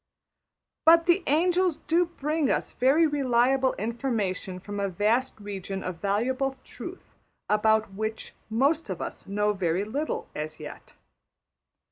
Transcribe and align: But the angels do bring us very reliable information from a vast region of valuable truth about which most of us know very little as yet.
But 0.83 1.05
the 1.05 1.21
angels 1.27 1.77
do 1.77 2.07
bring 2.07 2.49
us 2.49 2.73
very 2.73 3.05
reliable 3.05 3.73
information 3.73 4.59
from 4.59 4.79
a 4.79 4.89
vast 4.89 5.39
region 5.39 5.83
of 5.83 6.01
valuable 6.01 6.55
truth 6.63 7.13
about 7.47 7.93
which 7.93 8.33
most 8.49 8.89
of 8.89 8.99
us 8.99 9.27
know 9.27 9.53
very 9.53 9.83
little 9.83 10.27
as 10.33 10.59
yet. 10.59 10.95